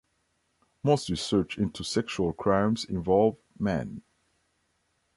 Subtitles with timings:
[0.81, 4.01] Most research into sexual crimes involve men.